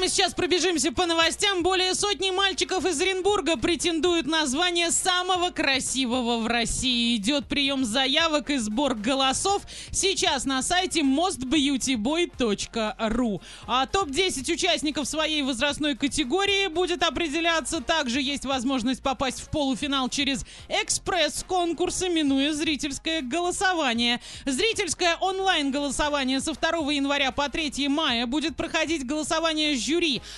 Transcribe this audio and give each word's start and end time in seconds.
прямо 0.00 0.08
сейчас 0.08 0.32
пробежимся 0.32 0.92
по 0.92 1.04
новостям. 1.04 1.62
Более 1.62 1.94
сотни 1.94 2.30
мальчиков 2.30 2.86
из 2.86 2.98
Оренбурга 3.02 3.58
претендуют 3.58 4.26
на 4.26 4.46
звание 4.46 4.90
самого 4.90 5.50
красивого 5.50 6.38
в 6.38 6.46
России. 6.46 7.16
Идет 7.16 7.46
прием 7.46 7.84
заявок 7.84 8.48
и 8.48 8.56
сбор 8.56 8.94
голосов 8.94 9.60
сейчас 9.90 10.46
на 10.46 10.62
сайте 10.62 11.02
mostbeautyboy.ru. 11.02 13.42
А 13.66 13.84
топ-10 13.84 14.50
участников 14.50 15.06
своей 15.06 15.42
возрастной 15.42 15.96
категории 15.96 16.68
будет 16.68 17.02
определяться. 17.02 17.82
Также 17.82 18.22
есть 18.22 18.46
возможность 18.46 19.02
попасть 19.02 19.40
в 19.40 19.50
полуфинал 19.50 20.08
через 20.08 20.46
экспресс-конкурс, 20.68 22.04
минуя 22.08 22.54
зрительское 22.54 23.20
голосование. 23.20 24.22
Зрительское 24.46 25.16
онлайн-голосование 25.16 26.40
со 26.40 26.54
2 26.54 26.90
января 26.90 27.32
по 27.32 27.50
3 27.50 27.88
мая 27.88 28.26
будет 28.26 28.56
проходить 28.56 29.06
голосование 29.06 29.76
жюри 29.76 29.89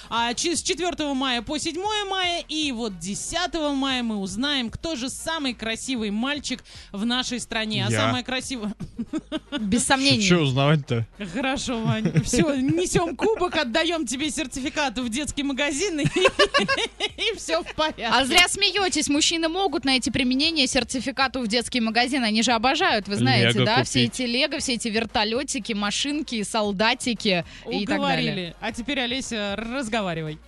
а, 0.09 0.33
с 0.33 0.63
4 0.63 1.15
мая 1.15 1.43
по 1.43 1.59
7 1.59 1.81
мая. 2.09 2.45
И 2.49 2.73
вот 2.73 2.99
10 2.99 3.55
мая 3.75 4.03
мы 4.03 4.17
узнаем, 4.17 4.71
кто 4.71 4.97
же 4.97 5.09
самый 5.09 5.55
красивый 5.55 6.11
мальчик 6.11 6.65
в 6.93 7.05
нашей 7.05 7.41
стране. 7.41 7.87
А 7.87 7.91
Я. 7.91 7.99
самое 7.99 8.25
красивое... 8.25 8.75
Без 9.61 9.85
сомнений. 9.85 10.25
Что 10.25 10.39
узнавать-то? 10.39 11.07
Хорошо, 11.35 11.81
Вань. 11.81 12.23
Все, 12.25 12.55
несем 12.57 13.17
кубок, 13.17 13.57
отдаем 13.57 14.07
тебе 14.07 14.31
сертификат 14.31 14.99
в 14.99 15.09
детский 15.09 15.43
магазин, 15.43 16.01
и, 16.01 16.05
и 17.17 17.37
все 17.37 17.63
в 17.63 17.75
порядке. 17.75 18.07
А 18.11 18.25
зря 18.25 18.49
смеетесь, 18.49 19.09
мужчины 19.09 19.49
могут 19.49 19.85
найти 19.85 20.11
применение 20.11 20.67
сертификату 20.67 21.41
в 21.41 21.49
детский 21.49 21.81
магазин, 21.81 22.25
они 22.25 22.43
же 22.43 22.53
обожают, 22.53 23.09
вы 23.09 23.17
знаете, 23.17 23.59
Лего 23.59 23.67
да, 23.67 23.85
все 23.85 24.07
купить. 24.07 24.21
эти 24.21 24.23
лего, 24.23 24.59
все 24.59 24.75
эти 24.75 24.89
вертолетики, 24.89 25.73
машинки, 25.73 26.43
солдатики 26.43 27.45
и 27.71 27.87
так 27.87 28.01
далее. 28.01 28.33
Уговорили. 28.33 28.55
А 28.61 28.73
теперь, 28.73 29.01
Олеся, 29.01 29.42
разговаривай. 29.57 30.39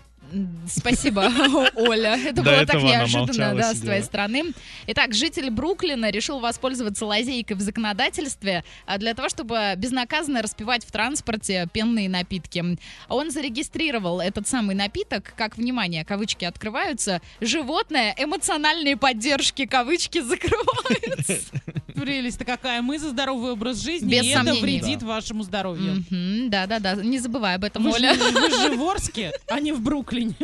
Спасибо, 0.67 1.21
Оля. 1.77 2.17
Это 2.17 2.43
До 2.43 2.43
было 2.43 2.67
так 2.67 2.83
неожиданно, 2.83 3.55
да, 3.55 3.75
с 3.75 3.81
твоей 3.81 4.03
стороны. 4.03 4.53
Итак, 4.87 5.15
житель 5.15 5.51
Бруклина 5.51 6.11
решил 6.11 6.41
воспользоваться 6.41 7.07
лазейкой 7.07 7.57
в 7.57 7.61
законодательстве 7.61 8.65
а, 8.87 8.99
для 8.99 9.15
того, 9.15 9.29
чтобы 9.29 9.75
безнаказанно 9.77 10.43
распивать 10.43 10.85
в 10.85 10.91
транспорте 10.91 11.69
пенные 11.73 12.09
напитки. 12.09 12.65
Он 13.09 13.31
зарегистрировал 13.31 14.21
этот 14.21 14.49
самый 14.49 14.75
напиток, 14.75 15.35
как, 15.37 15.57
внимание, 15.57 16.05
кавычки 16.05 16.45
открываются, 16.45 17.21
животное 17.41 18.15
эмоциональной 18.19 18.97
поддержки, 18.97 19.67
кавычки 19.67 20.21
закрываются. 20.21 21.39
Прелесть-то 21.95 22.45
какая. 22.45 22.83
Мы 22.83 22.99
за 22.99 23.11
здоровый 23.11 23.53
образ 23.53 23.81
жизни, 23.83 24.11
Без 24.11 24.25
и 24.25 24.33
сомнений. 24.33 24.59
это 24.59 24.67
вредит 24.67 25.03
вашему 25.03 25.43
здоровью. 25.43 26.05
Да-да-да, 26.51 26.95
не 26.97 27.19
забывай 27.19 27.55
об 27.55 27.65
этом, 27.65 27.85
Вы 27.85 27.91
же, 27.91 27.97
Оля. 27.97 28.15
вы 28.15 28.51
же 28.51 28.77
в 28.77 28.83
Орске, 28.89 29.33
а 29.49 29.61
не 29.61 29.73
в 29.73 29.81
Бруклине. 29.81 30.35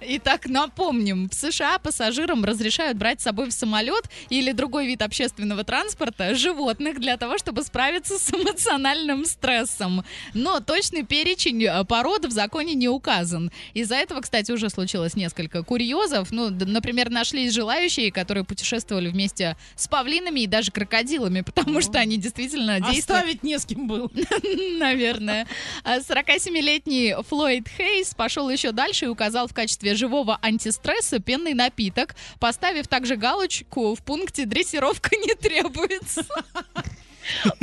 Итак, 0.00 0.46
напомним, 0.46 1.28
в 1.30 1.34
США 1.34 1.78
пассажирам 1.78 2.44
разрешают 2.44 2.98
брать 2.98 3.20
с 3.20 3.24
собой 3.24 3.48
в 3.48 3.52
самолет 3.52 4.04
или 4.28 4.52
другой 4.52 4.86
вид 4.86 5.02
общественного 5.02 5.64
транспорта 5.64 6.34
животных 6.34 7.00
для 7.00 7.16
того, 7.16 7.38
чтобы 7.38 7.62
справиться 7.62 8.18
с 8.18 8.30
эмоциональным 8.32 9.24
стрессом. 9.24 10.04
Но 10.34 10.60
точный 10.60 11.04
перечень 11.04 11.64
э, 11.64 11.84
пород 11.84 12.26
в 12.26 12.30
законе 12.30 12.74
не 12.74 12.88
указан. 12.88 13.50
Из-за 13.74 13.96
этого, 13.96 14.20
кстати, 14.20 14.52
уже 14.52 14.68
случилось 14.70 15.14
несколько 15.16 15.62
курьезов. 15.62 16.30
Ну, 16.32 16.50
например, 16.50 17.10
нашлись 17.10 17.52
желающие, 17.52 18.12
которые 18.12 18.44
путешествовали 18.44 19.08
вместе 19.08 19.56
с 19.74 19.88
павлинами 19.88 20.40
и 20.40 20.46
даже 20.46 20.65
крокодилами, 20.70 21.40
потому 21.40 21.78
О. 21.78 21.82
что 21.82 21.98
они 21.98 22.16
действительно 22.16 22.80
действуют 22.80 23.20
Оставить 23.22 23.42
не 23.42 23.58
с 23.58 23.64
кем 23.64 23.86
был. 23.86 24.10
Наверное. 24.78 25.46
А 25.84 25.98
47-летний 25.98 27.14
Флойд 27.28 27.68
Хейс 27.68 28.14
пошел 28.14 28.48
еще 28.50 28.72
дальше 28.72 29.06
и 29.06 29.08
указал 29.08 29.48
в 29.48 29.54
качестве 29.54 29.94
живого 29.94 30.38
антистресса 30.42 31.18
пенный 31.18 31.54
напиток, 31.54 32.14
поставив 32.38 32.88
также 32.88 33.16
галочку 33.16 33.94
в 33.94 34.02
пункте 34.02 34.46
«Дрессировка 34.46 35.16
не 35.16 35.34
требуется». 35.34 36.24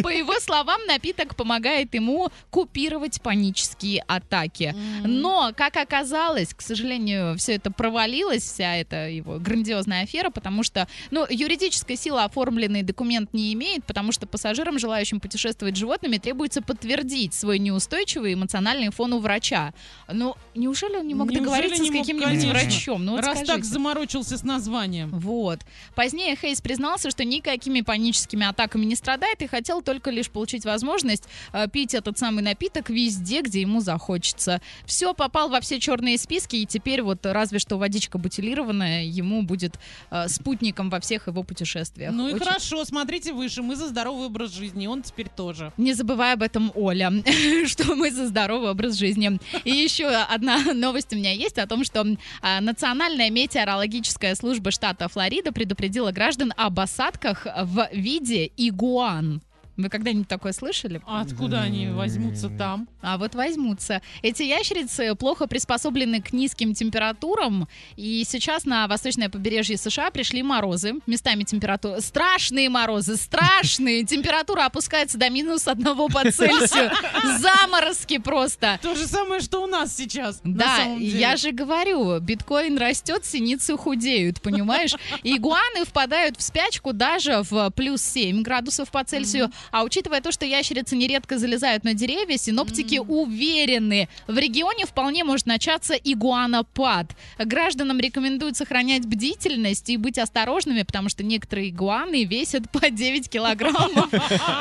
По 0.04 0.10
его 0.10 0.40
словам, 0.40 0.80
напиток 0.88 1.36
помогает 1.36 1.94
ему 1.94 2.30
купировать 2.50 3.22
панические 3.22 4.04
атаки. 4.08 4.76
Но, 5.04 5.52
как 5.56 5.78
оказалось, 5.78 6.54
к 6.54 6.62
сожалению, 6.62 7.38
все 7.38 7.54
это 7.56 7.72
провалилось, 7.72 8.44
вся 8.44 8.76
эта 8.76 9.10
его 9.10 9.40
грандиозная 9.40 10.04
афера, 10.04 10.30
потому 10.30 10.64
что, 10.64 10.88
ну, 11.12 11.26
юридической 11.30 11.96
силы 11.96 12.24
оформленный 12.24 12.84
документ 12.84 13.34
не 13.34 13.54
имеет, 13.54 13.86
потому 13.86 14.12
что 14.12 14.28
пассажирам, 14.28 14.80
желающим 14.80 15.20
путешествовать 15.20 15.76
с 15.76 15.80
животными, 15.80 16.18
требуется 16.18 16.62
подтвердить 16.62 17.34
свой 17.34 17.60
неустойчивый 17.60 18.34
эмоциональный 18.34 18.90
фон 18.92 19.14
у 19.14 19.20
врача. 19.20 19.74
Ну, 20.12 20.36
неужели 20.56 20.98
он 20.98 21.08
не 21.08 21.16
мог 21.16 21.28
Неужели 21.30 21.44
договориться 21.44 21.82
не 21.84 21.90
с 21.90 21.92
мог, 21.92 22.02
каким-нибудь 22.02 22.30
конечно. 22.30 22.52
врачом? 22.52 23.06
Ну, 23.06 23.12
вот 23.14 23.26
Раз 23.26 23.38
так 23.40 23.46
скажите. 23.46 23.68
заморочился 23.68 24.38
с 24.38 24.44
названием. 24.44 25.10
Вот. 25.12 25.60
Позднее 25.96 26.36
Хейс 26.36 26.62
признался, 26.62 27.10
что 27.10 27.24
никакими 27.24 27.82
паническими 27.82 28.46
атаками 28.46 28.86
не 28.86 28.96
страдает 28.96 29.42
и 29.42 29.48
хотел 29.54 29.84
только 29.84 30.10
лишь 30.10 30.32
получить 30.32 30.66
возможность 30.66 31.26
э, 31.52 31.68
пить 31.68 31.94
этот 31.94 32.18
самый 32.18 32.42
напиток 32.42 32.90
везде, 32.90 33.42
где 33.42 33.62
ему 33.62 33.82
захочется. 33.82 34.62
Все 34.88 35.14
попал 35.14 35.48
во 35.50 35.62
все 35.62 35.80
черные 35.80 36.18
списки, 36.18 36.56
и 36.56 36.66
теперь 36.66 37.04
вот 37.04 37.24
разве 37.24 37.60
что 37.60 37.78
водичка 37.78 38.18
бутилированная 38.18 39.04
ему 39.04 39.44
будет 39.44 39.76
э, 40.10 40.28
спутником 40.28 40.90
во 40.90 41.00
всех 41.00 41.28
его 41.28 41.44
путешествиях. 41.44 42.12
Ну 42.12 42.30
и 42.30 42.34
Очень- 42.34 42.46
хорошо, 42.46 42.84
смотрите 42.84 43.32
выше. 43.32 43.62
Мы 43.62 43.76
за 43.76 43.90
здоровый 43.90 44.26
образ 44.26 44.54
жизни, 44.54 44.86
и 44.86 44.88
он 44.88 45.04
теперь 45.04 45.30
тоже. 45.30 45.72
Не 45.78 45.94
забывай 45.94 46.34
об 46.34 46.42
этом, 46.42 46.72
Оля, 46.74 47.12
что 47.68 47.94
мы 47.96 48.10
за 48.10 48.26
здоровый 48.26 48.72
образ 48.72 48.96
жизни. 48.96 49.40
И 49.66 49.70
еще 49.70 50.08
одна 50.08 50.74
новость 50.74 51.14
у 51.14 51.16
меня 51.16 51.32
есть 51.32 51.60
о 51.60 51.68
том, 51.68 51.84
что 51.84 52.04
а, 52.42 52.60
Национальная 52.60 53.30
метеорологическая 53.30 54.34
служба 54.34 54.72
штата 54.72 55.08
Флорида 55.08 55.52
предупредила 55.52 56.12
граждан 56.12 56.54
об 56.58 56.80
осадках 56.80 57.46
в 57.46 57.88
виде 57.94 58.50
игуан. 58.58 59.43
Вы 59.76 59.90
когда-нибудь 59.90 60.28
такое 60.28 60.54
слышали? 60.54 61.02
А 61.06 61.22
откуда 61.22 61.62
они 61.62 61.88
возьмутся 61.88 62.50
там? 62.50 62.88
А 63.02 63.18
вот 63.18 63.34
возьмутся. 63.34 64.02
Эти 64.22 64.44
ящерицы 64.44 65.16
плохо 65.16 65.48
приспособлены 65.48 66.22
к 66.22 66.32
низким 66.32 66.74
температурам, 66.76 67.68
и 67.96 68.24
сейчас 68.28 68.66
на 68.66 68.88
восточное 68.88 69.30
побережье 69.30 69.78
США 69.78 70.12
пришли 70.12 70.44
морозы. 70.44 70.96
Местами 71.08 71.44
температура... 71.44 72.00
Страшные 72.02 72.70
морозы, 72.70 73.18
страшные! 73.18 74.04
Температура 74.14 74.66
опускается 74.66 75.18
до 75.18 75.30
минус 75.30 75.68
одного 75.68 76.08
по 76.08 76.30
Цельсию. 76.32 76.92
Заморозки 77.40 78.20
просто. 78.20 78.80
То 78.82 78.94
же 78.96 79.08
самое, 79.08 79.42
что 79.42 79.64
у 79.64 79.68
нас 79.68 79.96
сейчас. 79.96 80.40
Да, 80.44 80.84
я 81.00 81.36
же 81.36 81.52
говорю, 81.52 82.20
биткоин 82.20 82.78
растет, 82.78 83.26
синицы 83.26 83.76
худеют, 83.76 84.42
понимаешь? 84.42 84.94
Игуаны 85.24 85.86
впадают 85.86 86.38
в 86.38 86.44
спячку 86.44 86.94
даже 86.94 87.42
в 87.50 87.72
плюс 87.72 88.04
7 88.04 88.44
градусов 88.44 88.92
по 88.92 89.04
Цельсию. 89.04 89.52
А 89.72 89.84
учитывая 89.84 90.22
то, 90.22 90.32
что 90.32 90.46
ящерицы 90.46 90.96
нередко 90.96 91.38
залезают 91.38 91.84
на 91.84 91.94
деревья, 91.94 92.38
синоптики 92.38 93.00
уверены, 93.00 94.10
в 94.28 94.38
регионе 94.38 94.86
вполне 94.86 95.24
может 95.24 95.46
начаться 95.46 95.94
игуанопад. 95.94 97.16
Гражданам 97.38 98.00
рекомендуют 98.00 98.58
сохранять 98.58 99.06
бдительность 99.06 99.90
и 99.90 99.98
быть 99.98 100.18
осторожными, 100.18 100.84
потому 100.84 101.10
что 101.10 101.24
некоторые 101.24 101.70
игуаны 101.70 102.24
весят 102.26 102.70
по 102.70 102.90
9 102.90 103.30
килограммов, 103.30 104.10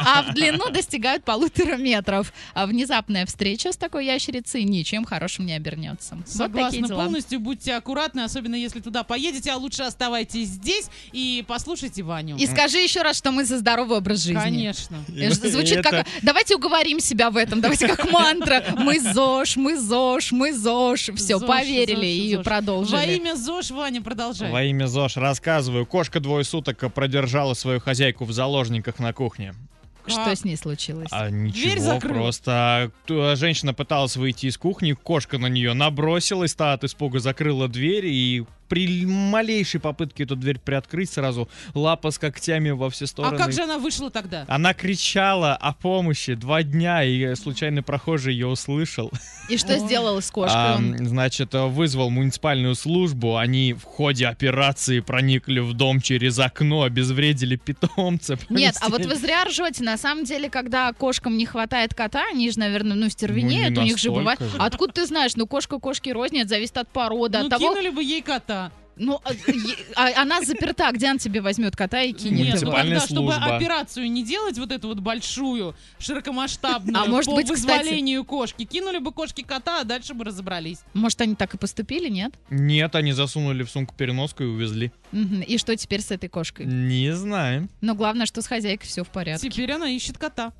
а 0.06 0.22
в 0.22 0.34
длину 0.34 0.70
достигают 0.70 1.24
полутора 1.24 1.76
метров. 1.76 2.32
А 2.54 2.66
внезапная 2.66 3.26
встреча 3.26 3.72
с 3.72 3.76
такой 3.76 4.06
ящерицей 4.06 4.64
ничем 4.64 5.04
хорошим 5.04 5.46
не 5.46 5.54
обернется. 5.54 6.16
вот 6.16 6.28
Согласна 6.28 6.88
дела. 6.88 7.04
полностью. 7.04 7.40
Будьте 7.40 7.74
аккуратны, 7.74 8.20
особенно 8.20 8.54
если 8.54 8.80
туда 8.80 9.02
поедете, 9.02 9.50
а 9.52 9.56
лучше 9.56 9.82
оставайтесь 9.82 10.48
здесь 10.48 10.88
и 11.12 11.44
послушайте 11.46 12.02
Ваню. 12.02 12.36
И 12.36 12.46
скажи 12.46 12.78
еще 12.78 13.02
раз, 13.02 13.16
что 13.16 13.30
мы 13.32 13.44
за 13.44 13.58
здоровый 13.58 13.98
образ 13.98 14.22
жизни. 14.22 14.40
Конечно. 14.40 14.91
Э, 15.16 15.30
Звучит 15.32 15.78
Это- 15.78 15.90
как... 15.90 16.06
Давайте 16.22 16.56
уговорим 16.56 17.00
себя 17.00 17.30
в 17.30 17.36
этом. 17.36 17.60
Давайте 17.60 17.88
как 17.88 18.10
мантра. 18.10 18.64
Мы 18.76 18.98
ЗОЖ, 19.00 19.56
мы 19.56 19.78
ЗОЖ, 19.78 20.32
мы 20.32 20.52
ЗОЖ. 20.52 21.10
Все, 21.16 21.38
ЗОЖ, 21.38 21.46
поверили 21.48 21.94
ЗОЖ, 21.94 22.04
и 22.04 22.34
ЗОЖ. 22.36 22.44
продолжили. 22.44 22.96
Во 22.96 23.04
имя 23.04 23.34
ЗОЖ, 23.36 23.70
Ваня, 23.70 24.02
продолжай. 24.02 24.50
Во 24.50 24.62
имя 24.62 24.86
ЗОЖ 24.86 25.16
рассказываю. 25.16 25.86
Кошка 25.86 26.20
двое 26.20 26.44
суток 26.44 26.92
продержала 26.92 27.54
свою 27.54 27.80
хозяйку 27.80 28.24
в 28.24 28.32
заложниках 28.32 28.98
на 28.98 29.12
кухне. 29.12 29.54
Что 30.04 30.16
Как? 30.24 30.36
с 30.36 30.44
ней 30.44 30.56
случилось? 30.56 31.06
А 31.12 31.28
Дверь 31.28 31.40
ничего, 31.42 31.80
закрыла. 31.84 32.14
просто 32.14 32.90
т- 33.06 33.36
женщина 33.36 33.72
пыталась 33.72 34.16
выйти 34.16 34.46
из 34.46 34.58
кухни, 34.58 34.94
кошка 34.94 35.38
на 35.38 35.46
нее 35.46 35.74
набросилась, 35.74 36.54
та 36.54 36.72
от 36.72 36.82
испуга 36.82 37.20
закрыла 37.20 37.68
дверь 37.68 38.06
и 38.06 38.44
при 38.68 39.04
малейшей 39.06 39.80
попытке 39.80 40.24
эту 40.24 40.36
дверь 40.36 40.58
приоткрыть, 40.58 41.10
сразу 41.10 41.48
лапа 41.74 42.10
с 42.10 42.18
когтями 42.18 42.70
во 42.70 42.90
все 42.90 43.04
А 43.04 43.08
стороны. 43.08 43.36
как 43.38 43.52
же 43.52 43.62
она 43.62 43.78
вышла 43.78 44.10
тогда? 44.10 44.44
Она 44.48 44.74
кричала 44.74 45.54
о 45.54 45.72
помощи 45.72 46.34
два 46.34 46.62
дня, 46.62 47.04
и 47.04 47.34
случайный 47.34 47.82
прохожий 47.82 48.32
ее 48.34 48.46
услышал. 48.46 49.10
И 49.48 49.56
что 49.56 49.74
Ой. 49.74 49.80
сделала 49.80 50.20
с 50.20 50.30
кошкой? 50.30 50.54
А, 50.56 50.78
значит, 51.00 51.52
вызвал 51.54 52.10
муниципальную 52.10 52.74
службу. 52.74 53.36
Они 53.36 53.72
в 53.74 53.82
ходе 53.84 54.26
операции 54.26 55.00
проникли 55.00 55.60
в 55.60 55.72
дом 55.74 56.00
через 56.00 56.38
окно, 56.38 56.82
обезвредили 56.82 57.56
питомца. 57.56 58.38
Нет, 58.48 58.76
а 58.80 58.84
вот 58.88 59.02
поместили. 59.02 59.14
вы 59.14 59.20
зря 59.20 59.44
ржете. 59.44 59.82
На 59.84 59.96
самом 59.96 60.24
деле, 60.24 60.48
когда 60.48 60.92
кошкам 60.92 61.36
не 61.36 61.46
хватает 61.46 61.94
кота, 61.94 62.22
они 62.30 62.50
же, 62.50 62.58
наверное, 62.58 62.96
ну, 62.96 63.08
стервенеют, 63.08 63.74
Ну, 63.74 63.82
у 63.82 63.84
них 63.84 63.98
же 63.98 64.10
бывает. 64.10 64.40
же. 64.40 64.50
А 64.58 64.66
откуда 64.66 64.92
ты 64.92 65.06
знаешь? 65.06 65.32
Ну, 65.36 65.46
кошка 65.46 65.78
кошки 65.78 66.10
рознь, 66.10 66.38
это 66.38 66.48
зависит 66.50 66.76
от 66.78 66.88
породы, 66.88 67.38
Ну, 67.38 67.44
от 67.46 67.50
того... 67.50 67.70
кинули 67.74 67.90
бы 67.90 68.02
ей 68.02 68.22
кота. 68.22 68.61
Ну, 69.04 69.20
а, 69.24 69.32
а 69.96 70.22
она 70.22 70.42
заперта, 70.42 70.90
где 70.92 71.08
она 71.08 71.18
тебе 71.18 71.40
возьмет 71.40 71.74
кота 71.74 72.02
и 72.02 72.12
кинет? 72.12 72.54
Нет, 72.54 72.62
ну 72.62 72.70
тогда, 72.70 73.00
чтобы 73.00 73.34
операцию 73.34 74.10
не 74.10 74.24
делать, 74.24 74.56
вот 74.58 74.70
эту 74.70 74.88
вот 74.88 75.00
большую, 75.00 75.74
широкомасштабную, 75.98 76.96
А 76.96 77.06
может 77.06 77.26
по 77.30 77.34
быть, 77.36 77.50
кстати- 77.50 77.78
вызволению 77.82 78.24
кошки, 78.24 78.64
кинули 78.64 78.98
бы 78.98 79.12
кошки 79.12 79.42
кота, 79.42 79.80
а 79.80 79.84
дальше 79.84 80.14
бы 80.14 80.24
разобрались. 80.24 80.78
Может, 80.94 81.20
они 81.20 81.34
так 81.34 81.52
и 81.54 81.58
поступили, 81.58 82.08
нет? 82.08 82.32
Нет, 82.48 82.94
они 82.94 83.12
засунули 83.12 83.64
в 83.64 83.70
сумку 83.70 83.94
переноску 83.96 84.44
и 84.44 84.46
увезли. 84.46 84.92
И 85.12 85.58
что 85.58 85.76
теперь 85.76 86.00
с 86.00 86.10
этой 86.10 86.28
кошкой? 86.28 86.66
Не 86.66 87.14
знаем. 87.14 87.68
Но 87.80 87.94
главное, 87.94 88.26
что 88.26 88.40
с 88.40 88.46
хозяйкой 88.46 88.86
все 88.86 89.02
в 89.04 89.08
порядке. 89.08 89.50
Теперь 89.50 89.72
она 89.72 89.88
ищет 89.90 90.16
кота. 90.16 90.52